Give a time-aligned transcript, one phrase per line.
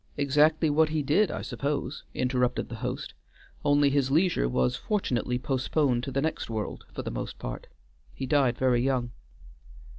[0.17, 3.13] "Exactly what he did, I suppose," interrupted the host.
[3.63, 7.67] "Only his leisure was fortunately postponed to the next world, for the most part;
[8.11, 9.11] he died very young."